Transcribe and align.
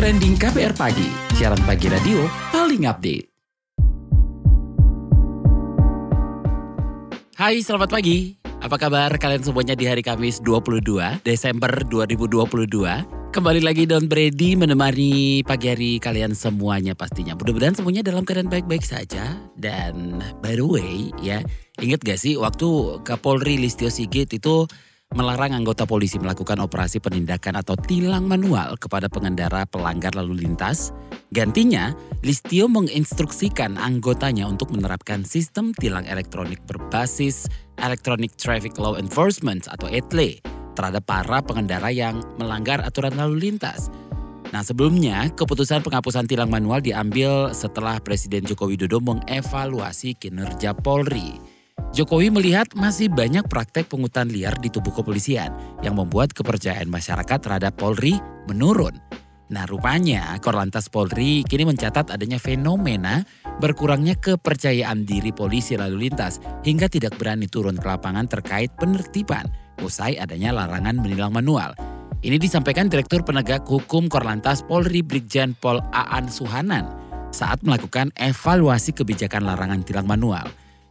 Trending 0.00 0.40
KPR 0.40 0.72
Pagi, 0.72 1.12
siaran 1.36 1.60
pagi 1.68 1.84
radio 1.92 2.24
paling 2.48 2.88
update. 2.88 3.28
Hai, 7.36 7.60
selamat 7.60 7.92
pagi. 7.92 8.32
Apa 8.64 8.80
kabar 8.80 9.12
kalian 9.20 9.44
semuanya 9.44 9.76
di 9.76 9.84
hari 9.84 10.00
Kamis 10.00 10.40
22 10.40 11.20
Desember 11.20 11.84
2022? 11.84 12.48
Kembali 13.28 13.60
lagi 13.60 13.84
Don 13.84 14.08
Brady 14.08 14.56
menemani 14.56 15.44
pagi 15.44 15.68
hari 15.68 16.00
kalian 16.00 16.32
semuanya 16.32 16.96
pastinya. 16.96 17.36
Mudah-mudahan 17.36 17.76
semuanya 17.76 18.00
dalam 18.00 18.24
keadaan 18.24 18.48
baik-baik 18.48 18.80
saja. 18.80 19.36
Dan 19.60 20.24
by 20.40 20.56
the 20.56 20.64
way 20.64 21.12
ya, 21.20 21.44
inget 21.76 22.00
gak 22.00 22.16
sih 22.16 22.40
waktu 22.40 23.04
Kapolri 23.04 23.60
Listio 23.60 23.92
Sigit 23.92 24.32
itu 24.32 24.64
melarang 25.10 25.50
anggota 25.58 25.90
polisi 25.90 26.22
melakukan 26.22 26.62
operasi 26.62 27.02
penindakan 27.02 27.58
atau 27.58 27.74
tilang 27.74 28.30
manual 28.30 28.78
kepada 28.78 29.10
pengendara 29.10 29.66
pelanggar 29.66 30.14
lalu 30.14 30.46
lintas. 30.46 30.94
Gantinya, 31.34 31.94
Listio 32.22 32.70
menginstruksikan 32.70 33.74
anggotanya 33.74 34.46
untuk 34.46 34.70
menerapkan 34.70 35.26
sistem 35.26 35.74
tilang 35.74 36.06
elektronik 36.06 36.62
berbasis 36.66 37.50
Electronic 37.82 38.38
Traffic 38.38 38.78
Law 38.78 38.94
Enforcement 38.94 39.66
atau 39.66 39.90
ETLE 39.90 40.38
terhadap 40.78 41.02
para 41.02 41.42
pengendara 41.42 41.90
yang 41.90 42.22
melanggar 42.38 42.78
aturan 42.82 43.14
lalu 43.18 43.50
lintas. 43.50 43.90
Nah 44.50 44.62
sebelumnya 44.62 45.30
keputusan 45.34 45.82
penghapusan 45.82 46.26
tilang 46.26 46.50
manual 46.50 46.82
diambil 46.82 47.50
setelah 47.54 47.98
Presiden 48.02 48.42
Joko 48.46 48.70
Widodo 48.70 48.98
mengevaluasi 49.02 50.18
kinerja 50.18 50.74
Polri. 50.74 51.49
Jokowi 51.90 52.30
melihat 52.30 52.70
masih 52.78 53.10
banyak 53.10 53.50
praktek 53.50 53.90
pungutan 53.90 54.30
liar 54.30 54.54
di 54.62 54.70
tubuh 54.70 54.94
kepolisian 54.94 55.50
yang 55.82 55.98
membuat 55.98 56.30
kepercayaan 56.30 56.86
masyarakat 56.86 57.38
terhadap 57.42 57.74
Polri 57.74 58.14
menurun. 58.46 58.94
Nah 59.50 59.66
rupanya 59.66 60.38
Korlantas 60.38 60.86
Polri 60.86 61.42
kini 61.42 61.66
mencatat 61.66 62.14
adanya 62.14 62.38
fenomena 62.38 63.26
berkurangnya 63.58 64.14
kepercayaan 64.14 65.02
diri 65.02 65.34
polisi 65.34 65.74
lalu 65.74 66.06
lintas 66.06 66.38
hingga 66.62 66.86
tidak 66.86 67.18
berani 67.18 67.50
turun 67.50 67.74
ke 67.74 67.82
lapangan 67.82 68.30
terkait 68.30 68.70
penertiban 68.78 69.50
usai 69.82 70.14
adanya 70.14 70.54
larangan 70.54 70.94
menilang 71.02 71.34
manual. 71.34 71.74
Ini 72.22 72.38
disampaikan 72.38 72.86
Direktur 72.86 73.26
Penegak 73.26 73.66
Hukum 73.66 74.06
Korlantas 74.06 74.62
Polri 74.62 75.02
Brigjen 75.02 75.58
Pol 75.58 75.82
Aan 75.90 76.30
Suhanan 76.30 76.86
saat 77.34 77.66
melakukan 77.66 78.14
evaluasi 78.14 78.94
kebijakan 78.94 79.42
larangan 79.42 79.82
tilang 79.82 80.06
manual. 80.06 80.46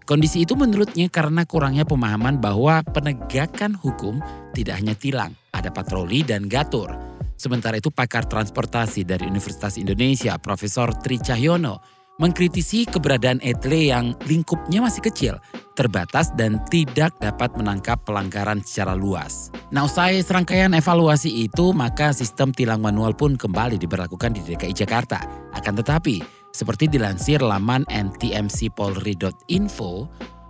Kondisi 0.09 0.41
itu 0.41 0.57
menurutnya 0.57 1.05
karena 1.05 1.45
kurangnya 1.45 1.85
pemahaman 1.85 2.41
bahwa 2.41 2.81
penegakan 2.81 3.77
hukum 3.77 4.17
tidak 4.57 4.81
hanya 4.81 4.97
tilang, 4.97 5.37
ada 5.53 5.69
patroli 5.69 6.25
dan 6.25 6.49
gatur. 6.49 6.89
Sementara 7.37 7.77
itu 7.77 7.93
pakar 7.93 8.25
transportasi 8.25 9.05
dari 9.05 9.29
Universitas 9.29 9.77
Indonesia, 9.77 10.33
Profesor 10.41 10.89
Tri 10.97 11.21
Cahyono, 11.21 11.77
mengkritisi 12.17 12.89
keberadaan 12.89 13.37
ETLE 13.45 13.93
yang 13.93 14.17
lingkupnya 14.25 14.81
masih 14.81 15.05
kecil, 15.05 15.37
terbatas 15.77 16.33
dan 16.33 16.57
tidak 16.73 17.13
dapat 17.21 17.53
menangkap 17.53 18.01
pelanggaran 18.01 18.65
secara 18.65 18.97
luas. 18.97 19.53
Nah 19.69 19.85
usai 19.85 20.25
serangkaian 20.25 20.73
evaluasi 20.73 21.45
itu, 21.45 21.69
maka 21.69 22.17
sistem 22.17 22.49
tilang 22.49 22.81
manual 22.81 23.13
pun 23.13 23.37
kembali 23.37 23.77
diberlakukan 23.77 24.33
di 24.33 24.41
DKI 24.41 24.73
Jakarta. 24.73 25.21
Akan 25.53 25.77
tetapi, 25.77 26.38
seperti 26.59 26.91
dilansir 26.91 27.39
laman 27.39 27.87
ntmcpolri.info, 27.87 29.91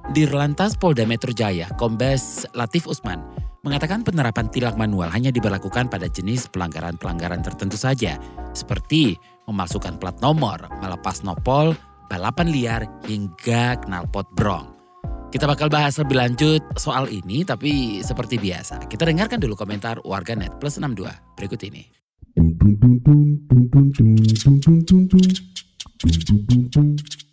Dirlantas 0.10 0.74
Polda 0.74 1.06
Metro 1.06 1.30
Jaya, 1.30 1.70
Kombes 1.78 2.50
Latif 2.58 2.90
Usman, 2.90 3.22
mengatakan 3.62 4.02
penerapan 4.02 4.50
tilang 4.50 4.74
manual 4.74 5.14
hanya 5.14 5.30
diberlakukan 5.30 5.86
pada 5.86 6.10
jenis 6.10 6.50
pelanggaran-pelanggaran 6.50 7.46
tertentu 7.46 7.78
saja, 7.78 8.18
seperti 8.58 9.22
memasukkan 9.46 10.02
plat 10.02 10.18
nomor, 10.18 10.66
melepas 10.82 11.22
nopol, 11.22 11.78
balapan 12.10 12.50
liar, 12.50 12.90
hingga 13.06 13.78
knalpot 13.86 14.26
brong. 14.34 14.74
Kita 15.30 15.46
bakal 15.46 15.70
bahas 15.70 15.94
lebih 16.02 16.18
lanjut 16.18 16.66
soal 16.74 17.06
ini, 17.14 17.46
tapi 17.46 18.02
seperti 18.02 18.42
biasa, 18.42 18.90
kita 18.90 19.06
dengarkan 19.06 19.38
dulu 19.38 19.54
komentar 19.54 20.02
warganet 20.02 20.58
plus 20.58 20.82
62 20.82 21.06
berikut 21.38 21.62
ini. 21.70 21.86
Tuk 25.80 25.92
tuk 26.00 26.12
tuk 26.12 26.48
tuk 26.48 26.72
tuk 26.72 26.98
tuk 26.98 27.10
tuk. 27.10 27.29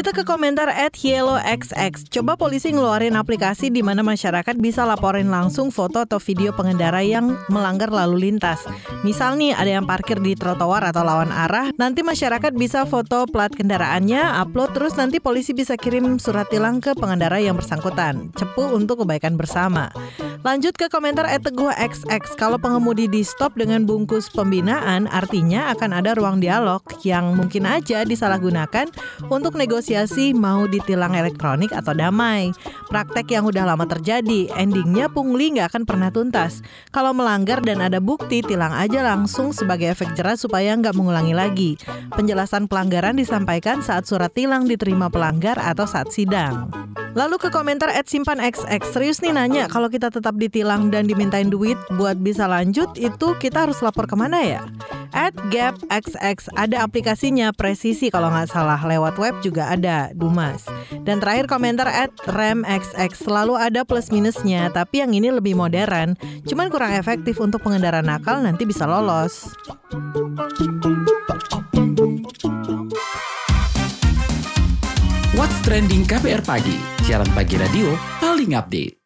Kita 0.00 0.16
ke 0.16 0.24
komentar 0.24 0.72
at 0.72 0.96
YellowXX. 0.96 2.08
Coba 2.08 2.32
polisi 2.32 2.72
ngeluarin 2.72 3.20
aplikasi 3.20 3.68
di 3.68 3.84
mana 3.84 4.00
masyarakat 4.00 4.56
bisa 4.56 4.88
laporin 4.88 5.28
langsung 5.28 5.68
foto 5.68 6.00
atau 6.00 6.16
video 6.16 6.56
pengendara 6.56 7.04
yang 7.04 7.36
melanggar 7.52 7.92
lalu 7.92 8.32
lintas. 8.32 8.64
Misal 9.04 9.36
nih 9.36 9.52
ada 9.52 9.68
yang 9.68 9.84
parkir 9.84 10.16
di 10.16 10.32
trotoar 10.32 10.88
atau 10.88 11.04
lawan 11.04 11.28
arah, 11.28 11.68
nanti 11.76 12.00
masyarakat 12.00 12.48
bisa 12.56 12.88
foto 12.88 13.28
plat 13.28 13.52
kendaraannya, 13.52 14.40
upload 14.40 14.72
terus 14.72 14.96
nanti 14.96 15.20
polisi 15.20 15.52
bisa 15.52 15.76
kirim 15.76 16.16
surat 16.16 16.48
tilang 16.48 16.80
ke 16.80 16.96
pengendara 16.96 17.36
yang 17.36 17.60
bersangkutan. 17.60 18.32
Cepu 18.40 18.72
untuk 18.72 19.04
kebaikan 19.04 19.36
bersama. 19.36 19.92
Lanjut 20.40 20.80
ke 20.80 20.88
komentar 20.88 21.28
at 21.28 21.44
Teguh 21.44 21.76
XX. 21.76 22.24
Kalau 22.40 22.56
pengemudi 22.56 23.04
di 23.04 23.20
stop 23.20 23.52
dengan 23.60 23.84
bungkus 23.84 24.32
pembinaan, 24.32 25.04
artinya 25.12 25.68
akan 25.76 25.92
ada 25.92 26.16
ruang 26.16 26.40
dialog 26.40 26.80
yang 27.04 27.36
mungkin 27.36 27.68
aja 27.68 28.08
disalahgunakan 28.08 28.88
untuk 29.28 29.60
negosiasi 29.60 29.89
mau 30.36 30.70
ditilang 30.70 31.18
elektronik 31.18 31.74
atau 31.74 31.90
damai. 31.90 32.54
Praktek 32.90 33.34
yang 33.34 33.44
udah 33.50 33.66
lama 33.66 33.86
terjadi, 33.86 34.50
endingnya 34.54 35.10
pungli 35.10 35.56
nggak 35.56 35.74
akan 35.74 35.82
pernah 35.82 36.10
tuntas. 36.14 36.62
Kalau 36.94 37.10
melanggar 37.10 37.58
dan 37.62 37.82
ada 37.82 37.98
bukti, 37.98 38.42
tilang 38.42 38.70
aja 38.70 39.02
langsung 39.02 39.50
sebagai 39.50 39.90
efek 39.90 40.14
jerah 40.14 40.38
supaya 40.38 40.76
nggak 40.76 40.94
mengulangi 40.94 41.34
lagi. 41.34 41.70
Penjelasan 42.12 42.70
pelanggaran 42.70 43.16
disampaikan 43.16 43.80
saat 43.80 44.06
surat 44.06 44.30
tilang 44.30 44.68
diterima 44.68 45.10
pelanggar 45.10 45.56
atau 45.58 45.86
saat 45.88 46.12
sidang. 46.12 46.70
Lalu 47.14 47.42
ke 47.42 47.48
komentar 47.50 47.90
at 47.90 48.06
simpan 48.06 48.38
XX, 48.38 48.86
serius 48.86 49.18
nih 49.18 49.34
nanya 49.34 49.64
kalau 49.66 49.90
kita 49.90 50.14
tetap 50.14 50.38
ditilang 50.38 50.94
dan 50.94 51.10
dimintain 51.10 51.50
duit 51.50 51.74
buat 51.98 52.20
bisa 52.20 52.46
lanjut 52.46 52.94
itu 52.94 53.34
kita 53.40 53.66
harus 53.66 53.82
lapor 53.82 54.06
ke 54.06 54.14
mana 54.14 54.38
ya? 54.44 54.62
At 55.10 55.34
Gap 55.50 55.80
XX 55.90 56.54
ada 56.54 56.86
aplikasinya 56.86 57.50
presisi 57.50 58.14
kalau 58.14 58.30
nggak 58.30 58.52
salah 58.52 58.78
lewat 58.78 59.18
web 59.18 59.34
juga 59.42 59.66
ada 59.66 59.79
Dumas. 60.14 60.68
Dan 61.02 61.18
terakhir 61.18 61.48
komentar 61.48 61.88
at 61.88 62.12
XX 62.28 63.10
selalu 63.16 63.56
ada 63.56 63.82
plus 63.82 64.12
minusnya 64.12 64.68
tapi 64.70 65.00
yang 65.00 65.16
ini 65.16 65.32
lebih 65.32 65.56
modern, 65.56 66.14
cuman 66.44 66.68
kurang 66.68 66.92
efektif 66.94 67.40
untuk 67.40 67.64
pengendara 67.64 68.04
nakal 68.04 68.44
nanti 68.44 68.68
bisa 68.68 68.84
lolos. 68.84 69.50
What's 75.34 75.56
Trending 75.64 76.04
KPR 76.04 76.44
Pagi, 76.44 76.76
siaran 77.08 77.28
pagi 77.32 77.56
radio 77.56 77.96
paling 78.20 78.52
update. 78.52 78.99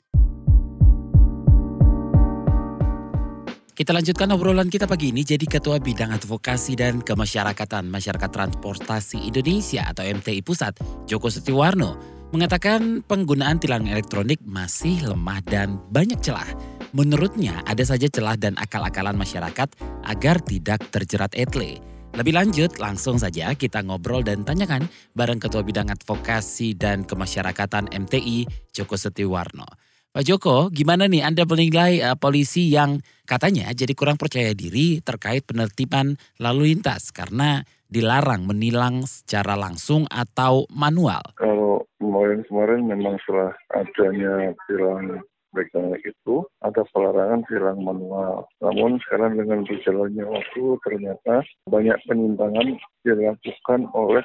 Kita 3.74 3.90
lanjutkan 3.90 4.30
obrolan 4.30 4.70
kita 4.70 4.86
pagi 4.86 5.10
ini. 5.10 5.26
Jadi 5.26 5.50
Ketua 5.50 5.82
Bidang 5.82 6.14
Advokasi 6.14 6.78
dan 6.78 7.02
Kemasyarakatan 7.02 7.90
Masyarakat 7.90 8.30
Transportasi 8.30 9.26
Indonesia 9.26 9.82
atau 9.90 10.06
MTI 10.06 10.46
Pusat, 10.46 10.78
Joko 11.10 11.26
Setiwarno, 11.26 11.98
mengatakan 12.30 13.02
penggunaan 13.02 13.58
tilang 13.58 13.90
elektronik 13.90 14.38
masih 14.46 15.02
lemah 15.02 15.42
dan 15.50 15.82
banyak 15.90 16.22
celah. 16.22 16.46
Menurutnya 16.94 17.66
ada 17.66 17.82
saja 17.82 18.06
celah 18.06 18.38
dan 18.38 18.54
akal-akalan 18.62 19.18
masyarakat 19.18 19.66
agar 20.06 20.36
tidak 20.46 20.86
terjerat 20.94 21.34
etle. 21.34 21.82
Lebih 22.14 22.30
lanjut, 22.30 22.78
langsung 22.78 23.18
saja 23.18 23.50
kita 23.58 23.82
ngobrol 23.82 24.22
dan 24.22 24.46
tanyakan 24.46 24.86
bareng 25.18 25.42
Ketua 25.42 25.66
Bidang 25.66 25.90
Advokasi 25.90 26.78
dan 26.78 27.02
Kemasyarakatan 27.02 27.90
MTI, 27.90 28.70
Joko 28.70 28.94
Setiwarno. 28.94 29.66
Pak 30.14 30.30
Joko, 30.30 30.70
gimana 30.70 31.10
nih 31.10 31.26
Anda 31.26 31.42
menilai 31.42 31.98
uh, 31.98 32.14
polisi 32.14 32.70
yang 32.70 33.02
katanya 33.26 33.74
jadi 33.74 33.98
kurang 33.98 34.14
percaya 34.14 34.54
diri 34.54 35.02
terkait 35.02 35.42
penertiban 35.42 36.14
lalu 36.38 36.70
lintas 36.70 37.10
karena 37.10 37.66
dilarang 37.90 38.46
menilang 38.46 39.02
secara 39.10 39.58
langsung 39.58 40.06
atau 40.06 40.70
manual? 40.70 41.18
Kalau 41.34 41.90
kemarin-kemarin 41.98 42.86
memang 42.86 43.18
setelah 43.26 43.58
adanya 43.74 44.54
tilang 44.70 45.18
elektronik 45.50 46.06
itu 46.06 46.46
ada 46.62 46.86
pelarangan 46.94 47.42
tilang 47.50 47.82
manual. 47.82 48.46
Namun 48.62 49.02
sekarang 49.02 49.34
dengan 49.34 49.66
berjalannya 49.66 50.30
waktu 50.30 50.62
ternyata 50.86 51.42
banyak 51.66 51.98
penyimpangan 52.06 52.78
dilakukan 53.02 53.90
oleh 53.90 54.22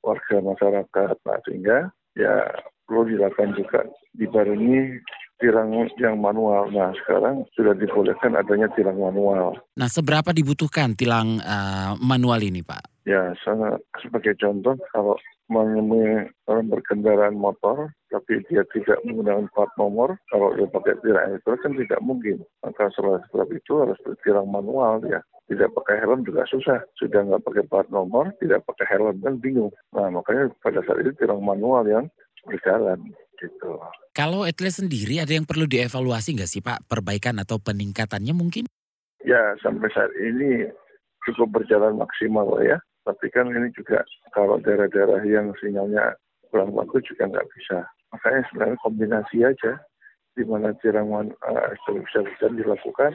warga 0.00 0.36
masyarakat. 0.40 1.14
Nah, 1.28 1.38
sehingga 1.44 1.92
ya 2.16 2.40
perlu 2.88 3.04
dilakukan 3.04 3.52
juga 3.52 3.84
dibarengi 4.16 4.96
tilang 5.36 5.72
yang 6.00 6.16
manual. 6.20 6.68
Nah, 6.72 6.92
sekarang 7.04 7.44
sudah 7.52 7.76
dibolehkan 7.76 8.36
adanya 8.36 8.68
tilang 8.72 8.96
manual. 9.00 9.56
Nah, 9.76 9.88
seberapa 9.88 10.32
dibutuhkan 10.32 10.96
tilang 10.96 11.40
uh, 11.40 11.96
manual 12.00 12.40
ini, 12.40 12.64
Pak? 12.64 13.04
Ya, 13.06 13.36
sangat 13.46 13.78
sebagai 14.02 14.34
contoh 14.34 14.74
kalau 14.90 15.14
menemui 15.46 16.26
orang 16.50 16.66
berkendaraan 16.74 17.38
motor, 17.38 17.94
tapi 18.10 18.42
dia 18.50 18.66
tidak 18.74 18.98
menggunakan 19.06 19.46
plat 19.54 19.70
nomor, 19.78 20.18
kalau 20.26 20.50
dia 20.58 20.66
pakai 20.66 20.98
tilang 21.06 21.22
elektronik 21.30 21.62
kan 21.62 21.72
tidak 21.78 22.00
mungkin. 22.02 22.36
Maka 22.66 22.90
setelah 22.90 23.22
sebab 23.30 23.48
itu 23.54 23.72
harus 23.78 23.98
bertilang 24.02 24.50
manual 24.50 25.06
ya. 25.06 25.22
Tidak 25.46 25.70
pakai 25.78 26.02
helm 26.02 26.26
juga 26.26 26.42
susah. 26.50 26.82
Sudah 26.98 27.22
nggak 27.22 27.46
pakai 27.46 27.62
plat 27.70 27.86
nomor, 27.94 28.34
tidak 28.42 28.66
pakai 28.66 28.98
helm 28.98 29.22
kan 29.22 29.38
bingung. 29.38 29.70
Nah 29.94 30.10
makanya 30.10 30.50
pada 30.58 30.82
saat 30.82 31.06
itu 31.06 31.14
tilang 31.14 31.38
manual 31.38 31.86
yang 31.86 32.10
berjalan 32.46 32.98
gitu. 33.38 33.80
Kalau 34.16 34.42
atlet 34.42 34.72
sendiri 34.72 35.20
ada 35.20 35.32
yang 35.32 35.44
perlu 35.44 35.68
dievaluasi 35.68 36.36
nggak 36.36 36.50
sih 36.50 36.62
Pak? 36.64 36.88
Perbaikan 36.88 37.36
atau 37.40 37.60
peningkatannya 37.60 38.32
mungkin? 38.32 38.64
Ya 39.24 39.54
sampai 39.60 39.90
saat 39.92 40.12
ini 40.16 40.70
cukup 41.26 41.62
berjalan 41.62 41.98
maksimal 41.98 42.46
ya. 42.62 42.78
Tapi 43.06 43.30
kan 43.30 43.46
ini 43.50 43.70
juga 43.70 44.02
kalau 44.34 44.58
daerah-daerah 44.58 45.22
yang 45.22 45.54
sinyalnya 45.62 46.18
kurang 46.50 46.74
bagus 46.74 47.06
juga 47.06 47.30
nggak 47.30 47.48
bisa. 47.54 47.86
Makanya 48.14 48.40
sebenarnya 48.50 48.78
kombinasi 48.82 49.36
aja 49.46 49.72
di 50.36 50.42
mana 50.44 50.74
tirangan 50.82 51.32
uh, 51.46 51.70
bisa 51.86 52.20
bisa 52.22 52.46
dilakukan. 52.50 53.14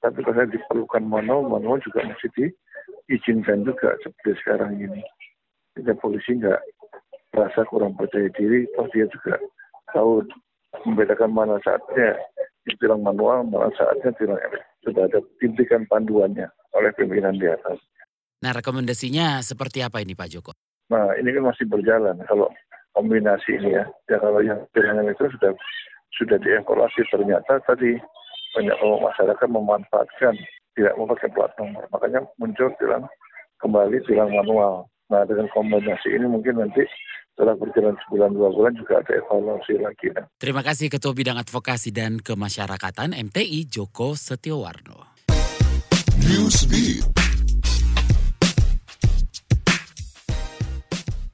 Tapi 0.00 0.24
kalau 0.24 0.48
diperlukan 0.48 1.04
manual, 1.04 1.44
manual 1.44 1.76
juga 1.84 2.00
masih 2.08 2.32
diizinkan 2.32 3.68
juga 3.68 3.96
seperti 4.00 4.32
sekarang 4.40 4.80
ini. 4.80 5.04
Jadi 5.76 5.92
polisi 6.00 6.40
nggak 6.40 6.60
merasa 7.36 7.62
kurang 7.68 7.94
percaya 7.94 8.32
diri, 8.32 8.64
toh 8.74 8.88
dia 8.90 9.04
juga 9.12 9.36
tahu 9.92 10.24
membedakan 10.86 11.30
mana 11.34 11.56
saatnya 11.66 12.16
tilang 12.78 13.02
manual, 13.02 13.42
mana 13.46 13.70
saatnya 13.74 14.14
tilang 14.16 14.38
elektronik. 14.38 14.68
Sudah 14.80 15.02
ada 15.12 15.20
tindikan 15.36 15.84
panduannya 15.92 16.48
oleh 16.72 16.90
pimpinan 16.96 17.36
di 17.36 17.44
atas. 17.44 17.76
Nah 18.40 18.56
rekomendasinya 18.56 19.44
seperti 19.44 19.84
apa 19.84 20.00
ini 20.00 20.16
Pak 20.16 20.28
Joko? 20.32 20.52
Nah 20.88 21.12
ini 21.20 21.36
kan 21.36 21.52
masih 21.52 21.68
berjalan 21.68 22.16
kalau 22.24 22.48
kombinasi 22.96 23.60
ini 23.60 23.76
ya. 23.76 23.84
Ya 24.08 24.16
kalau 24.16 24.40
yang 24.40 24.64
pilihan 24.72 25.04
itu 25.04 25.28
sudah 25.36 25.52
sudah 26.16 26.38
dievaluasi 26.40 27.04
ternyata 27.12 27.60
tadi 27.68 28.00
banyak 28.56 28.76
masyarakat 28.80 29.48
memanfaatkan 29.52 30.34
tidak 30.74 30.94
memakai 30.96 31.28
plat 31.36 31.52
nomor. 31.60 31.84
Makanya 31.92 32.24
muncul 32.40 32.72
tilang 32.80 33.04
kembali 33.60 34.00
tilang 34.08 34.32
manual. 34.32 34.88
Nah 35.12 35.22
dengan 35.28 35.46
kombinasi 35.52 36.08
ini 36.16 36.26
mungkin 36.26 36.64
nanti 36.64 36.88
setelah 37.34 37.54
berjalan 37.56 37.96
sebulan 38.06 38.30
dua 38.34 38.48
bulan 38.52 38.72
juga 38.76 39.00
ada 39.00 39.12
evaluasi 39.16 39.74
lagi. 39.80 40.08
Nah. 40.12 40.26
Terima 40.36 40.62
kasih 40.64 40.92
Ketua 40.92 41.12
Bidang 41.14 41.38
Advokasi 41.40 41.90
dan 41.94 42.20
Kemasyarakatan 42.20 43.16
MTI 43.16 43.68
Joko 43.68 44.18
Setiowarno. 44.18 45.14
Newsbeat. 46.20 47.19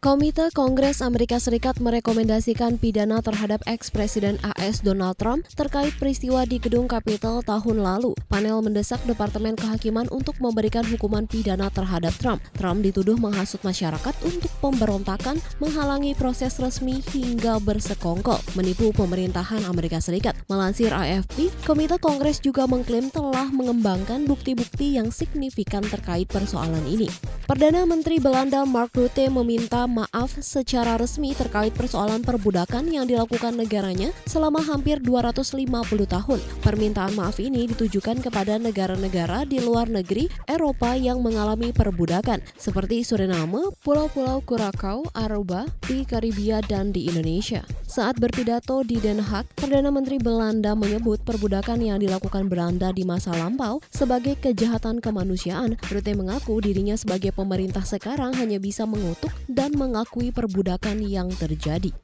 Komite 0.06 0.55
Kongres 0.55 1.03
Amerika 1.03 1.35
Serikat 1.43 1.82
merekomendasikan 1.82 2.79
pidana 2.79 3.19
terhadap 3.19 3.58
ex-presiden 3.67 4.38
AS 4.55 4.79
Donald 4.79 5.19
Trump 5.19 5.43
terkait 5.58 5.91
peristiwa 5.99 6.47
di 6.47 6.62
gedung 6.62 6.87
Capitol 6.87 7.43
tahun 7.43 7.82
lalu. 7.82 8.14
Panel 8.31 8.62
mendesak 8.62 9.03
Departemen 9.03 9.58
Kehakiman 9.58 10.06
untuk 10.14 10.38
memberikan 10.38 10.87
hukuman 10.87 11.26
pidana 11.26 11.75
terhadap 11.75 12.14
Trump. 12.23 12.38
Trump 12.55 12.87
dituduh 12.87 13.19
menghasut 13.19 13.58
masyarakat 13.67 14.14
untuk 14.23 14.47
pemberontakan, 14.62 15.43
menghalangi 15.58 16.14
proses 16.14 16.55
resmi 16.62 17.02
hingga 17.11 17.59
bersekongkol, 17.59 18.38
menipu 18.55 18.94
pemerintahan 18.94 19.67
Amerika 19.67 19.99
Serikat. 19.99 20.38
Melansir 20.47 20.94
AFP, 20.94 21.50
Komite 21.67 21.99
Kongres 21.99 22.38
juga 22.38 22.70
mengklaim 22.70 23.11
telah 23.11 23.50
mengembangkan 23.50 24.23
bukti-bukti 24.23 25.02
yang 25.02 25.11
signifikan 25.11 25.82
terkait 25.82 26.31
persoalan 26.31 26.87
ini. 26.87 27.11
Perdana 27.50 27.82
Menteri 27.82 28.23
Belanda 28.23 28.62
Mark 28.62 28.94
Rutte 28.94 29.26
meminta 29.26 29.95
maaf 29.96 30.37
secara 30.44 31.00
resmi 31.00 31.32
terkait 31.32 31.72
persoalan 31.72 32.20
perbudakan 32.20 32.93
yang 32.93 33.08
dilakukan 33.08 33.56
negaranya 33.56 34.12
selama 34.28 34.60
hampir 34.60 35.00
250 35.00 35.64
tahun. 36.04 36.40
Permintaan 36.60 37.16
maaf 37.16 37.40
ini 37.40 37.64
ditujukan 37.72 38.20
kepada 38.20 38.60
negara-negara 38.60 39.48
di 39.48 39.64
luar 39.64 39.88
negeri 39.88 40.28
Eropa 40.44 40.93
yang 40.93 41.25
mengalami 41.25 41.72
perbudakan, 41.72 42.44
seperti 42.60 43.00
Suriname, 43.00 43.72
Pulau-Pulau 43.81 44.44
Kurakau, 44.44 45.08
Aruba, 45.16 45.64
di 45.88 46.04
Karibia, 46.04 46.60
dan 46.60 46.92
di 46.92 47.08
Indonesia. 47.08 47.64
Saat 47.88 48.20
berpidato 48.20 48.84
di 48.84 49.00
Den 49.00 49.25
Haag, 49.25 49.49
Perdana 49.56 49.88
Menteri 49.88 50.20
Belanda 50.20 50.76
menyebut 50.76 51.25
perbudakan 51.25 51.81
yang 51.81 51.96
dilakukan 51.96 52.50
Belanda 52.50 52.92
di 52.92 53.08
masa 53.08 53.32
lampau 53.32 53.81
sebagai 53.88 54.37
kejahatan 54.37 55.00
kemanusiaan. 55.00 55.81
Rutte 55.88 56.12
mengaku 56.12 56.60
dirinya 56.60 56.99
sebagai 56.99 57.32
pemerintah 57.32 57.87
sekarang 57.87 58.37
hanya 58.37 58.60
bisa 58.60 58.84
mengutuk 58.84 59.32
dan 59.46 59.72
mengakui 59.87 60.35
perbudakan 60.35 60.99
yang 61.06 61.31
terjadi. 61.31 61.94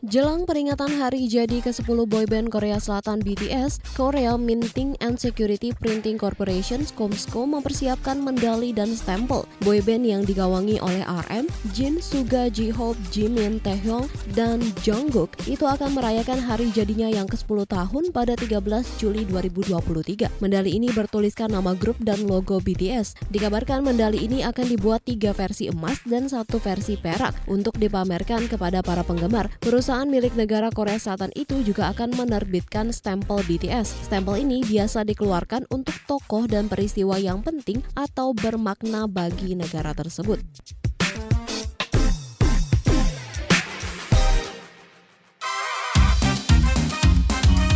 Jelang 0.00 0.48
peringatan 0.48 0.96
hari 0.96 1.28
jadi 1.28 1.60
ke-10 1.60 2.08
boyband 2.08 2.48
Korea 2.48 2.80
Selatan 2.80 3.20
BTS, 3.20 3.84
Korea 3.92 4.32
Minting 4.40 4.96
and 5.04 5.20
Security 5.20 5.76
Printing 5.76 6.16
Corporation 6.16 6.88
(Komsko) 6.96 7.44
mempersiapkan 7.44 8.16
medali 8.16 8.72
dan 8.72 8.96
stempel. 8.96 9.44
Boyband 9.60 10.08
yang 10.08 10.24
digawangi 10.24 10.80
oleh 10.80 11.04
RM, 11.04 11.44
Jin, 11.76 12.00
Suga, 12.00 12.48
J-Hope, 12.48 12.96
Jimin, 13.12 13.60
Taehyung, 13.60 14.08
dan 14.32 14.64
Jungkook 14.80 15.36
itu 15.44 15.68
akan 15.68 15.92
merayakan 15.92 16.40
hari 16.40 16.72
jadinya 16.72 17.12
yang 17.12 17.28
ke-10 17.28 17.68
tahun 17.68 18.08
pada 18.08 18.32
13 18.40 18.56
Juli 18.96 19.28
2023. 19.28 20.32
Medali 20.40 20.80
ini 20.80 20.88
bertuliskan 20.96 21.52
nama 21.52 21.76
grup 21.76 22.00
dan 22.00 22.24
logo 22.24 22.56
BTS. 22.56 23.20
Dikabarkan 23.28 23.84
medali 23.84 24.24
ini 24.24 24.48
akan 24.48 24.64
dibuat 24.64 25.04
tiga 25.04 25.36
versi 25.36 25.68
emas 25.68 26.00
dan 26.08 26.24
satu 26.24 26.56
versi 26.56 26.96
perak 26.96 27.36
untuk 27.52 27.76
dipamerkan 27.76 28.48
kepada 28.48 28.80
para 28.80 29.04
penggemar. 29.04 29.52
Perusahaan 29.60 29.89
perusahaan 29.90 30.06
milik 30.06 30.38
negara 30.38 30.70
Korea 30.70 31.02
Selatan 31.02 31.34
itu 31.34 31.66
juga 31.66 31.90
akan 31.90 32.14
menerbitkan 32.14 32.94
stempel 32.94 33.42
BTS. 33.42 34.06
Stempel 34.06 34.46
ini 34.46 34.62
biasa 34.62 35.02
dikeluarkan 35.02 35.66
untuk 35.66 35.98
tokoh 36.06 36.46
dan 36.46 36.70
peristiwa 36.70 37.18
yang 37.18 37.42
penting 37.42 37.82
atau 37.98 38.30
bermakna 38.30 39.10
bagi 39.10 39.58
negara 39.58 39.90
tersebut. 39.90 40.38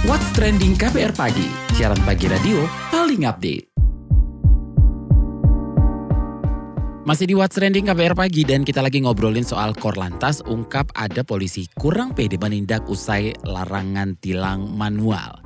What's 0.07 0.31
Trending 0.39 0.79
KPR 0.79 1.19
Pagi, 1.19 1.51
siaran 1.75 1.99
pagi 2.07 2.31
radio 2.31 2.63
paling 2.95 3.27
update. 3.27 3.74
Masih 7.05 7.29
di 7.29 7.37
What's 7.37 7.61
Trending 7.61 7.85
KBR 7.85 8.17
Pagi 8.17 8.49
dan 8.49 8.65
kita 8.65 8.81
lagi 8.81 8.97
ngobrolin 9.05 9.45
soal 9.45 9.77
Korlantas 9.77 10.41
ungkap 10.41 10.89
ada 10.97 11.21
polisi 11.21 11.69
kurang 11.77 12.17
pede 12.17 12.41
menindak 12.41 12.89
usai 12.89 13.37
larangan 13.45 14.17
tilang 14.25 14.73
manual. 14.73 15.37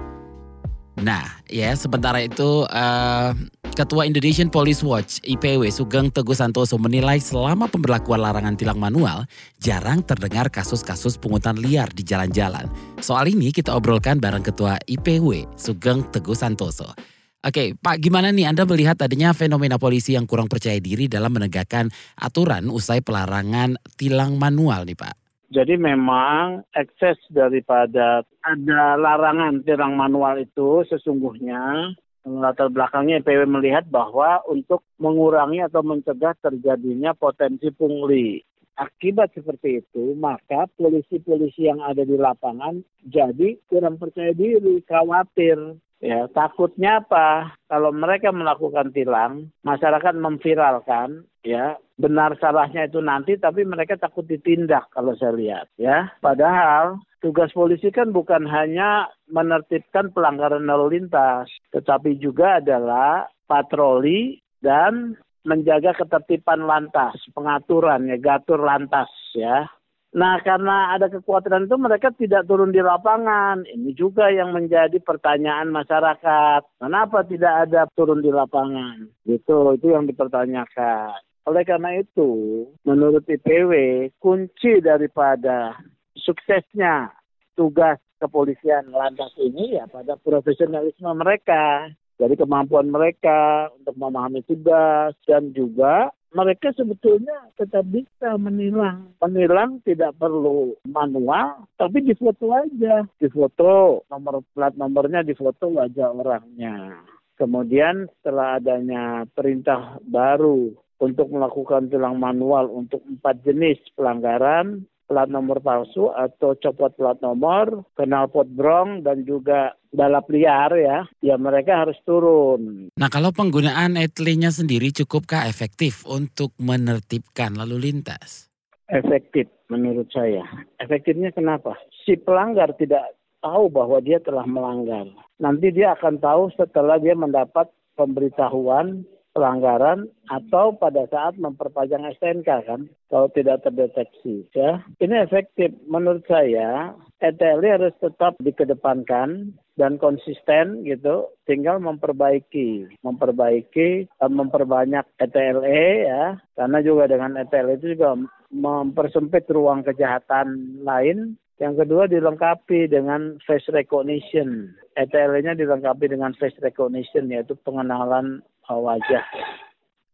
Nah 1.03 1.43
ya 1.51 1.75
sementara 1.75 2.23
itu 2.23 2.63
uh, 2.63 3.35
Ketua 3.75 4.07
Indonesian 4.07 4.55
Police 4.55 4.87
Watch 4.87 5.19
IPW 5.27 5.67
Sugeng 5.75 6.15
Teguh 6.15 6.39
Santoso 6.39 6.79
menilai 6.79 7.19
selama 7.19 7.67
pemberlakuan 7.67 8.23
larangan 8.23 8.55
tilang 8.55 8.79
manual 8.79 9.27
jarang 9.59 10.07
terdengar 10.07 10.47
kasus-kasus 10.55 11.19
pungutan 11.19 11.59
liar 11.59 11.91
di 11.91 12.07
jalan-jalan. 12.07 12.71
Soal 13.03 13.35
ini 13.35 13.51
kita 13.51 13.75
obrolkan 13.75 14.23
bareng 14.23 14.47
Ketua 14.47 14.79
IPW 14.87 15.59
Sugeng 15.59 16.07
Teguh 16.15 16.39
Santoso. 16.39 17.18
Oke, 17.39 17.71
Pak, 17.79 18.03
gimana 18.03 18.35
nih 18.35 18.51
Anda 18.51 18.67
melihat 18.67 18.99
adanya 18.99 19.31
fenomena 19.31 19.79
polisi 19.79 20.19
yang 20.19 20.27
kurang 20.27 20.51
percaya 20.51 20.83
diri 20.83 21.07
dalam 21.07 21.31
menegakkan 21.31 21.87
aturan 22.19 22.67
usai 22.67 22.99
pelarangan 22.99 23.79
tilang 23.95 24.43
manual 24.43 24.83
nih, 24.83 24.99
Pak? 24.99 25.15
Jadi 25.55 25.79
memang 25.79 26.67
ekses 26.75 27.15
daripada 27.31 28.27
ada 28.43 28.83
larangan 28.99 29.63
tilang 29.63 29.95
manual 29.95 30.43
itu 30.43 30.83
sesungguhnya 30.91 31.95
latar 32.29 32.69
belakangnya 32.69 33.25
IPW 33.25 33.49
melihat 33.49 33.89
bahwa 33.89 34.43
untuk 34.51 34.85
mengurangi 35.01 35.65
atau 35.65 35.81
mencegah 35.81 36.37
terjadinya 36.43 37.15
potensi 37.17 37.73
pungli. 37.73 38.43
Akibat 38.77 39.33
seperti 39.35 39.83
itu, 39.83 40.15
maka 40.19 40.67
polisi-polisi 40.75 41.67
yang 41.71 41.83
ada 41.83 42.03
di 42.03 42.15
lapangan 42.15 42.79
jadi 43.03 43.59
kurang 43.67 43.97
percaya 43.99 44.31
diri, 44.35 44.83
khawatir 44.87 45.81
Ya, 45.99 46.31
takutnya 46.31 47.03
apa? 47.03 47.59
Kalau 47.67 47.91
mereka 47.91 48.31
melakukan 48.31 48.95
tilang, 48.95 49.51
masyarakat 49.67 50.15
memviralkan, 50.15 51.27
ya, 51.43 51.75
benar 51.99 52.39
salahnya 52.39 52.87
itu 52.87 53.03
nanti, 53.03 53.35
tapi 53.35 53.67
mereka 53.67 53.99
takut 53.99 54.23
ditindak 54.23 54.87
kalau 54.95 55.19
saya 55.19 55.35
lihat, 55.35 55.67
ya. 55.75 56.15
Padahal 56.23 57.03
tugas 57.19 57.51
polisi 57.51 57.91
kan 57.91 58.15
bukan 58.15 58.47
hanya 58.47 59.11
menertibkan 59.27 60.15
pelanggaran 60.15 60.71
lalu 60.71 61.03
lintas, 61.03 61.51
tetapi 61.75 62.15
juga 62.23 62.63
adalah 62.63 63.27
patroli 63.51 64.39
dan 64.63 65.19
menjaga 65.43 65.99
ketertiban 65.99 66.63
lantas, 66.63 67.19
pengaturan 67.35 68.07
ya, 68.07 68.23
gatur 68.23 68.63
lantas 68.63 69.11
ya. 69.35 69.67
Nah, 70.09 70.41
karena 70.41 70.97
ada 70.97 71.13
kekhawatiran 71.13 71.69
itu 71.69 71.77
mereka 71.77 72.09
tidak 72.17 72.49
turun 72.49 72.73
di 72.73 72.81
lapangan. 72.81 73.69
Ini 73.69 73.93
juga 73.93 74.33
yang 74.33 74.57
menjadi 74.57 74.97
pertanyaan 75.05 75.69
masyarakat. 75.69 76.65
Kenapa 76.81 77.29
tidak 77.29 77.69
ada 77.69 77.85
turun 77.93 78.25
di 78.25 78.33
lapangan? 78.33 79.05
Gitu, 79.29 79.59
itu 79.77 79.87
yang 79.93 80.09
dipertanyakan. 80.09 81.13
Oleh 81.45 81.65
karena 81.65 82.01
itu, 82.01 82.65
menurut 82.89 83.25
IPW, 83.25 83.73
kunci 84.21 84.81
daripada 84.81 85.77
suksesnya 86.17 87.13
tugas 87.57 88.01
kepolisian 88.21 88.91
lantas 88.93 89.33
ini 89.39 89.77
ya 89.77 89.89
pada 89.89 90.17
profesionalisme 90.21 91.09
mereka. 91.17 91.89
Jadi 92.19 92.35
kemampuan 92.35 92.91
mereka 92.91 93.71
untuk 93.79 93.95
memahami 93.95 94.43
tugas 94.43 95.15
dan 95.23 95.55
juga 95.55 96.11
mereka 96.35 96.75
sebetulnya 96.77 97.49
tetap 97.57 97.89
bisa 97.89 98.37
menilang. 98.37 99.15
Menilang 99.23 99.81
tidak 99.87 100.13
perlu 100.21 100.77
manual, 100.85 101.65
tapi 101.81 102.05
difoto 102.05 102.53
aja. 102.53 103.07
Difoto 103.17 104.05
nomor 104.13 104.45
plat 104.53 104.75
nomornya, 104.77 105.25
difoto 105.25 105.73
wajah 105.73 106.13
orangnya. 106.13 107.01
Kemudian 107.39 108.11
setelah 108.19 108.59
adanya 108.59 109.23
perintah 109.31 110.03
baru 110.03 110.75
untuk 110.99 111.31
melakukan 111.31 111.87
tilang 111.87 112.19
manual 112.19 112.67
untuk 112.67 112.99
empat 113.07 113.47
jenis 113.47 113.79
pelanggaran, 113.95 114.83
plat 115.09 115.27
nomor 115.27 115.65
palsu 115.65 116.13
atau 116.13 116.53
copot 116.61 116.93
plat 116.93 117.17
nomor, 117.25 117.89
kenal 117.97 118.29
pot 118.29 118.45
brong 118.47 119.01
dan 119.03 119.25
juga 119.25 119.73
balap 119.89 120.29
liar 120.29 120.71
ya, 120.77 120.99
ya 121.25 121.41
mereka 121.41 121.89
harus 121.89 121.97
turun. 122.05 122.93
Nah 122.93 123.09
kalau 123.09 123.33
penggunaan 123.33 123.97
etlinya 123.97 124.53
sendiri 124.53 124.93
cukupkah 124.93 125.49
efektif 125.49 126.05
untuk 126.05 126.53
menertibkan 126.61 127.57
lalu 127.57 127.89
lintas? 127.91 128.53
Efektif 128.93 129.49
menurut 129.73 130.09
saya. 130.13 130.45
Efektifnya 130.77 131.33
kenapa? 131.33 131.77
Si 132.05 132.17
pelanggar 132.21 132.77
tidak 132.77 133.17
tahu 133.41 133.73
bahwa 133.73 134.01
dia 134.05 134.21
telah 134.21 134.45
melanggar. 134.45 135.09
Nanti 135.41 135.73
dia 135.73 135.97
akan 135.97 136.21
tahu 136.21 136.53
setelah 136.57 137.01
dia 137.01 137.17
mendapat 137.17 137.69
pemberitahuan 137.97 139.03
pelanggaran 139.39 140.11
atau 140.27 140.75
pada 140.75 141.07
saat 141.07 141.39
memperpanjang 141.39 142.11
STNK 142.19 142.51
kan 142.67 142.91
kalau 143.07 143.31
tidak 143.31 143.63
terdeteksi 143.63 144.43
ya. 144.51 144.83
Ini 144.99 145.23
efektif. 145.23 145.71
Menurut 145.87 146.27
saya 146.27 146.99
ETL 147.23 147.63
harus 147.63 147.95
tetap 148.03 148.35
dikedepankan 148.43 149.55
dan 149.79 149.95
konsisten 150.03 150.83
gitu. 150.83 151.31
Tinggal 151.47 151.79
memperbaiki. 151.79 152.99
Memperbaiki 153.07 154.11
eh, 154.11 154.31
memperbanyak 154.31 155.07
ETLE 155.23 155.87
ya. 156.03 156.35
Karena 156.59 156.79
juga 156.83 157.07
dengan 157.07 157.39
ETL 157.39 157.79
itu 157.79 157.95
juga 157.95 158.19
mempersempit 158.51 159.47
ruang 159.55 159.87
kejahatan 159.87 160.83
lain. 160.83 161.39
Yang 161.63 161.87
kedua 161.87 162.11
dilengkapi 162.11 162.91
dengan 162.91 163.39
face 163.43 163.71
recognition. 163.71 164.75
ETL-nya 164.95 165.59
dilengkapi 165.59 166.11
dengan 166.11 166.35
face 166.39 166.59
recognition 166.63 167.31
yaitu 167.31 167.55
pengenalan 167.63 168.43
wajah. 168.77 169.25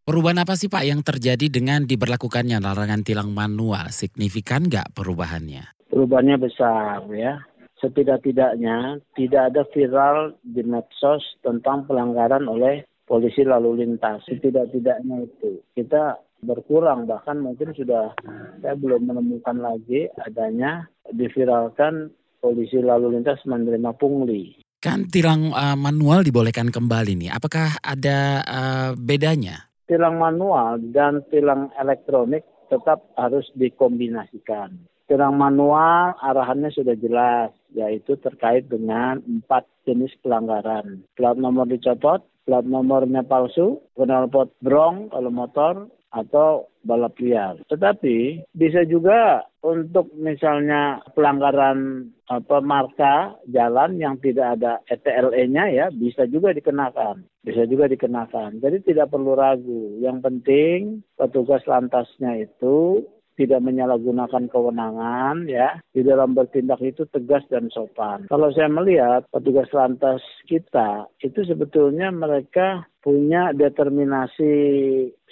Perubahan 0.05 0.45
apa 0.45 0.53
sih 0.53 0.69
Pak 0.69 0.85
yang 0.85 1.01
terjadi 1.01 1.49
dengan 1.49 1.89
diberlakukannya 1.89 2.61
larangan 2.61 3.01
tilang 3.01 3.33
manual? 3.33 3.89
Signifikan 3.89 4.69
nggak 4.69 4.93
perubahannya? 4.93 5.65
Perubahannya 5.89 6.37
besar 6.37 7.09
ya. 7.09 7.41
Setidak-tidaknya 7.81 9.01
tidak 9.17 9.43
ada 9.49 9.63
viral 9.73 10.37
di 10.45 10.61
medsos 10.61 11.25
tentang 11.41 11.89
pelanggaran 11.89 12.45
oleh 12.45 12.85
polisi 13.09 13.49
lalu 13.49 13.81
lintas. 13.81 14.21
Setidak-tidaknya 14.29 15.25
itu 15.25 15.65
kita 15.73 16.21
berkurang 16.45 17.09
bahkan 17.09 17.41
mungkin 17.41 17.73
sudah 17.73 18.13
saya 18.61 18.77
belum 18.77 19.09
menemukan 19.09 19.57
lagi 19.57 20.13
adanya 20.21 20.85
diviralkan 21.09 22.13
polisi 22.45 22.77
lalu 22.85 23.17
lintas 23.17 23.41
menerima 23.49 23.97
pungli. 23.97 24.64
Kan 24.85 25.09
tilang 25.09 25.49
uh, 25.57 25.73
manual 25.81 26.21
dibolehkan 26.21 26.69
kembali 26.69 27.17
nih. 27.17 27.33
Apakah 27.33 27.81
ada 27.81 28.45
uh, 28.45 28.91
bedanya? 28.93 29.65
Tilang 29.89 30.21
manual 30.21 30.77
dan 30.93 31.25
tilang 31.33 31.73
elektronik 31.81 32.45
tetap 32.69 33.01
harus 33.17 33.49
dikombinasikan. 33.57 34.77
Tilang 35.09 35.41
manual 35.41 36.13
arahannya 36.21 36.69
sudah 36.69 37.01
jelas, 37.01 37.49
yaitu 37.73 38.21
terkait 38.21 38.69
dengan 38.69 39.25
empat 39.25 39.65
jenis 39.89 40.13
pelanggaran. 40.21 41.01
Plat 41.17 41.37
nomor 41.37 41.65
dicopot, 41.65 42.21
plat 42.45 42.65
nomornya 42.65 43.25
palsu, 43.25 43.81
knalpot 43.97 44.53
brong 44.61 45.09
kalau 45.09 45.33
motor, 45.33 45.75
atau 46.15 46.71
balap 46.87 47.19
liar. 47.19 47.59
Tetapi 47.67 48.47
bisa 48.55 48.87
juga 48.87 49.43
untuk 49.67 50.15
misalnya 50.15 51.03
pelanggaran 51.17 52.09
apa 52.31 52.63
marka 52.63 53.35
jalan 53.51 53.99
yang 53.99 54.17
tidak 54.23 54.61
ada 54.61 54.81
ETLE-nya 54.87 55.65
ya 55.75 55.87
bisa 55.91 56.25
juga 56.31 56.55
dikenakan. 56.55 57.27
Bisa 57.43 57.67
juga 57.67 57.91
dikenakan. 57.91 58.63
Jadi 58.63 58.87
tidak 58.87 59.11
perlu 59.11 59.35
ragu. 59.35 59.99
Yang 59.99 60.19
penting 60.23 60.79
petugas 61.19 61.67
lantasnya 61.67 62.47
itu 62.47 63.03
tidak 63.35 63.61
menyalahgunakan 63.67 64.47
kewenangan 64.47 65.51
ya 65.51 65.83
di 65.91 66.07
dalam 66.07 66.39
bertindak 66.39 66.79
itu 66.81 67.03
tegas 67.11 67.43
dan 67.51 67.67
sopan. 67.71 68.31
Kalau 68.31 68.55
saya 68.55 68.71
melihat 68.71 69.27
petugas 69.35 69.67
lantas 69.75 70.23
kita 70.47 71.11
itu 71.19 71.43
sebetulnya 71.43 72.15
mereka 72.15 72.87
punya 73.03 73.51
determinasi 73.53 74.55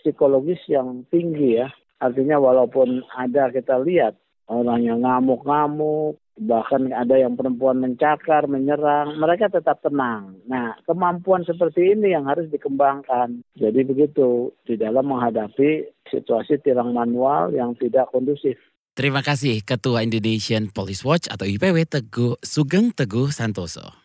psikologis 0.03 0.61
yang 0.69 1.07
tinggi 1.09 1.63
ya. 1.63 1.71
Artinya 2.03 2.43
walaupun 2.43 3.07
ada 3.15 3.55
kita 3.55 3.79
lihat 3.79 4.19
orang 4.51 4.83
yang 4.83 5.01
ngamuk-ngamuk, 5.07 6.19
bahkan 6.43 6.91
ada 6.91 7.15
yang 7.15 7.39
perempuan 7.39 7.79
mencakar, 7.79 8.51
menyerang, 8.51 9.17
mereka 9.21 9.47
tetap 9.53 9.79
tenang. 9.85 10.43
Nah, 10.51 10.75
kemampuan 10.89 11.47
seperti 11.47 11.95
ini 11.95 12.13
yang 12.13 12.27
harus 12.27 12.51
dikembangkan. 12.51 13.47
Jadi 13.55 13.81
begitu 13.87 14.51
di 14.67 14.75
dalam 14.75 15.09
menghadapi 15.09 15.87
situasi 16.11 16.59
tilang 16.61 16.91
manual 16.97 17.55
yang 17.55 17.79
tidak 17.79 18.11
kondusif. 18.11 18.59
Terima 18.93 19.25
kasih 19.25 19.65
Ketua 19.65 20.05
Indonesian 20.05 20.69
Police 20.69 21.01
Watch 21.01 21.25
atau 21.33 21.49
IPW 21.49 21.89
Teguh 21.89 22.37
Sugeng 22.45 22.93
Teguh 22.93 23.33
Santoso. 23.33 23.97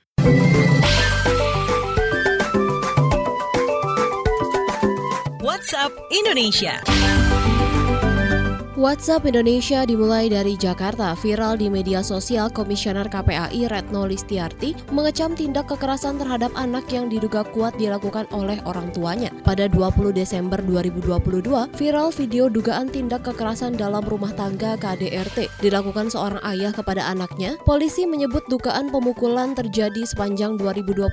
WhatsApp 5.67 5.91
Indonesia. 6.09 7.36
WhatsApp 8.77 9.25
Indonesia 9.25 9.89
dimulai 9.89 10.29
dari 10.29 10.53
Jakarta. 10.53 11.17
Viral 11.17 11.57
di 11.57 11.65
media 11.65 12.05
sosial 12.05 12.53
Komisioner 12.53 13.09
KPAI 13.09 13.65
Retno 13.65 14.05
Listiarti 14.05 14.77
mengecam 14.93 15.33
tindak 15.33 15.65
kekerasan 15.73 16.21
terhadap 16.21 16.53
anak 16.53 16.85
yang 16.93 17.09
diduga 17.09 17.41
kuat 17.41 17.73
dilakukan 17.81 18.29
oleh 18.29 18.61
orang 18.69 18.93
tuanya. 18.93 19.33
Pada 19.41 19.65
20 19.65 20.13
Desember 20.13 20.61
2022, 20.61 21.73
viral 21.73 22.13
video 22.13 22.53
dugaan 22.53 22.85
tindak 22.93 23.25
kekerasan 23.25 23.73
dalam 23.73 24.05
rumah 24.05 24.29
tangga 24.37 24.77
KDRT 24.77 25.57
dilakukan 25.57 26.13
seorang 26.13 26.37
ayah 26.45 26.69
kepada 26.69 27.01
anaknya. 27.09 27.57
Polisi 27.65 28.05
menyebut 28.05 28.45
dugaan 28.45 28.93
pemukulan 28.93 29.57
terjadi 29.57 30.05
sepanjang 30.05 30.53
2021 30.53 31.09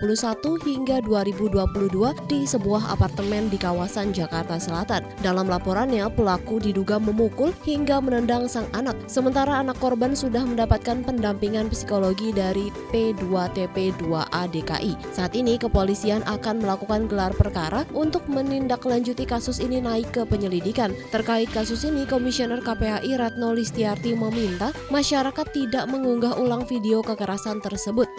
hingga 0.69 1.01
2022 1.01 2.29
di 2.29 2.45
sebuah 2.45 2.93
apartemen 2.93 3.49
di 3.49 3.57
kawasan 3.57 4.13
Jakarta 4.13 4.61
Selatan. 4.61 5.01
Dalam 5.25 5.49
laporannya, 5.49 6.13
pelaku 6.13 6.61
diduga 6.61 7.01
memukul 7.01 7.54
hingga 7.63 8.03
menendang 8.03 8.51
sang 8.51 8.67
anak. 8.75 8.99
Sementara 9.07 9.63
anak 9.63 9.79
korban 9.79 10.19
sudah 10.19 10.43
mendapatkan 10.43 11.07
pendampingan 11.07 11.71
psikologi 11.71 12.35
dari 12.35 12.75
P2TP2A 12.91 14.43
DKI. 14.51 14.93
Saat 15.15 15.39
ini 15.39 15.55
kepolisian 15.55 16.27
akan 16.27 16.59
melakukan 16.59 17.07
gelar 17.07 17.31
perkara 17.31 17.87
untuk 17.95 18.27
menindaklanjuti 18.27 19.23
kasus 19.23 19.63
ini 19.63 19.79
naik 19.79 20.11
ke 20.11 20.27
penyelidikan. 20.27 20.91
Terkait 21.15 21.51
kasus 21.55 21.87
ini, 21.87 22.03
Komisioner 22.09 22.59
KPAI 22.65 23.15
Ratno 23.15 23.55
Listiarti 23.55 24.19
meminta 24.19 24.75
masyarakat 24.91 25.47
tidak 25.55 25.87
mengunggah 25.87 26.35
ulang 26.41 26.67
video 26.67 27.05
kekerasan 27.05 27.63
tersebut. 27.63 28.11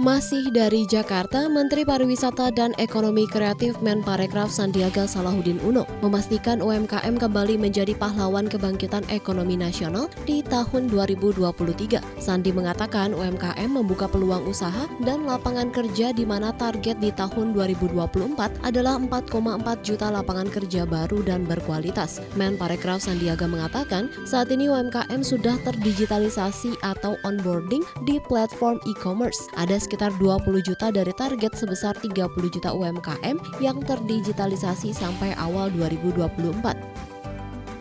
Masih 0.00 0.48
dari 0.48 0.88
Jakarta, 0.88 1.52
Menteri 1.52 1.84
Pariwisata 1.84 2.48
dan 2.48 2.72
Ekonomi 2.80 3.28
Kreatif 3.28 3.76
Menparekraf 3.84 4.48
Sandiaga 4.48 5.04
Salahuddin 5.04 5.60
Uno 5.60 5.84
memastikan 6.00 6.64
UMKM 6.64 7.20
kembali 7.20 7.60
menjadi 7.60 7.92
pahlawan 8.00 8.48
kebangkitan 8.48 9.04
ekonomi 9.12 9.52
nasional 9.52 10.08
di 10.24 10.40
tahun 10.48 10.88
2023. 10.88 12.00
Sandi 12.16 12.56
mengatakan 12.56 13.12
UMKM 13.12 13.68
membuka 13.68 14.08
peluang 14.08 14.48
usaha 14.48 14.88
dan 15.04 15.28
lapangan 15.28 15.68
kerja 15.68 16.16
di 16.16 16.24
mana 16.24 16.56
target 16.56 16.96
di 16.96 17.12
tahun 17.12 17.52
2024 17.52 18.64
adalah 18.64 18.96
4,4 18.96 19.28
juta 19.84 20.08
lapangan 20.08 20.48
kerja 20.48 20.88
baru 20.88 21.20
dan 21.20 21.44
berkualitas. 21.44 22.24
Menparekraf 22.40 23.04
Sandiaga 23.04 23.44
mengatakan 23.44 24.08
saat 24.24 24.48
ini 24.48 24.72
UMKM 24.72 25.20
sudah 25.20 25.60
terdigitalisasi 25.68 26.80
atau 26.80 27.20
onboarding 27.28 27.84
di 28.08 28.16
platform 28.24 28.80
e-commerce. 28.88 29.52
Ada 29.60 29.81
sekitar 29.82 30.14
20 30.22 30.62
juta 30.62 30.94
dari 30.94 31.10
target 31.10 31.58
sebesar 31.58 31.98
30 31.98 32.30
juta 32.54 32.70
UMKM 32.70 33.58
yang 33.58 33.82
terdigitalisasi 33.82 34.94
sampai 34.94 35.34
awal 35.34 35.74
2024. 35.74 36.91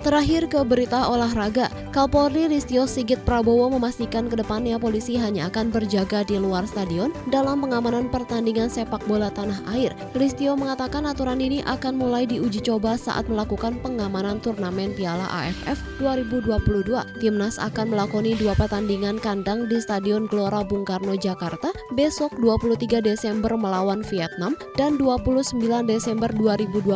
Terakhir 0.01 0.49
ke 0.49 0.57
berita 0.65 1.13
olahraga, 1.13 1.69
Kapolri 1.93 2.49
Listio 2.49 2.89
Sigit 2.89 3.21
Prabowo 3.21 3.69
memastikan 3.69 4.25
ke 4.25 4.33
depannya 4.33 4.81
polisi 4.81 5.13
hanya 5.13 5.45
akan 5.45 5.69
berjaga 5.69 6.25
di 6.25 6.41
luar 6.41 6.65
stadion 6.65 7.13
dalam 7.29 7.61
pengamanan 7.61 8.09
pertandingan 8.09 8.65
sepak 8.65 9.05
bola 9.05 9.29
tanah 9.29 9.61
air. 9.77 9.93
Listio 10.17 10.57
mengatakan 10.57 11.05
aturan 11.05 11.37
ini 11.37 11.61
akan 11.69 12.01
mulai 12.01 12.25
diuji 12.25 12.65
coba 12.65 12.97
saat 12.97 13.29
melakukan 13.29 13.77
pengamanan 13.85 14.41
turnamen 14.41 14.89
Piala 14.97 15.29
AFF 15.29 15.77
2022. 16.01 17.21
Timnas 17.21 17.61
akan 17.61 17.93
melakoni 17.93 18.33
dua 18.39 18.57
pertandingan 18.57 19.21
kandang 19.21 19.69
di 19.69 19.77
Stadion 19.77 20.25
Gelora 20.25 20.65
Bung 20.65 20.81
Karno 20.81 21.13
Jakarta 21.13 21.69
besok 21.93 22.33
23 22.41 23.05
Desember 23.05 23.53
melawan 23.53 24.01
Vietnam 24.07 24.57
dan 24.79 24.97
29 24.97 25.61
Desember 25.85 26.33
2022 26.33 26.89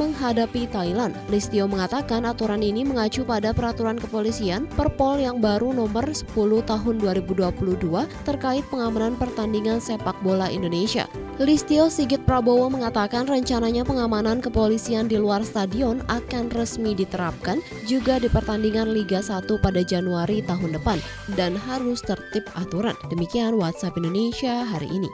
menghadapi 0.00 0.66
Thailand. 0.72 1.14
Listio 1.30 1.68
mengatakan 1.68 2.15
aturan 2.24 2.64
ini 2.64 2.86
mengacu 2.86 3.26
pada 3.26 3.52
peraturan 3.52 4.00
kepolisian 4.00 4.64
Perpol 4.78 5.20
yang 5.20 5.42
baru 5.42 5.74
nomor 5.74 6.08
10 6.08 6.30
tahun 6.64 6.94
2022 7.02 7.82
terkait 8.24 8.64
pengamanan 8.72 9.18
pertandingan 9.18 9.82
sepak 9.82 10.16
bola 10.24 10.48
Indonesia. 10.48 11.04
Listio 11.36 11.92
Sigit 11.92 12.24
Prabowo 12.24 12.72
mengatakan 12.72 13.28
rencananya 13.28 13.84
pengamanan 13.84 14.40
kepolisian 14.40 15.04
di 15.04 15.20
luar 15.20 15.44
stadion 15.44 16.00
akan 16.08 16.48
resmi 16.56 16.96
diterapkan 16.96 17.60
juga 17.84 18.16
di 18.16 18.32
pertandingan 18.32 18.88
Liga 18.94 19.20
1 19.20 19.44
pada 19.60 19.84
Januari 19.84 20.40
tahun 20.40 20.80
depan 20.80 20.96
dan 21.36 21.52
harus 21.58 22.00
tertib 22.00 22.48
aturan. 22.56 22.96
Demikian 23.12 23.60
WhatsApp 23.60 24.00
Indonesia 24.00 24.64
hari 24.64 24.88
ini. 24.88 25.10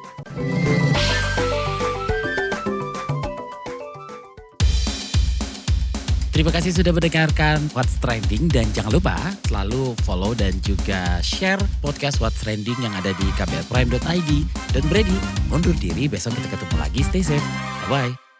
Terima 6.42 6.58
kasih 6.58 6.74
sudah 6.74 6.90
mendengarkan 6.90 7.70
What's 7.70 8.02
Trending 8.02 8.50
dan 8.50 8.66
jangan 8.74 8.98
lupa 8.98 9.14
selalu 9.46 9.94
follow 10.02 10.34
dan 10.34 10.50
juga 10.66 11.22
share 11.22 11.62
podcast 11.78 12.18
What's 12.18 12.42
Trending 12.42 12.74
yang 12.82 12.90
ada 12.98 13.14
di 13.14 13.30
kbrprime.id. 13.38 14.30
Dan 14.74 14.82
Brady, 14.90 15.14
undur 15.54 15.78
diri 15.78 16.10
besok 16.10 16.34
kita 16.34 16.58
ketemu 16.58 16.82
lagi. 16.82 17.06
Stay 17.06 17.22
safe. 17.22 17.46
Bye-bye. 17.86 18.31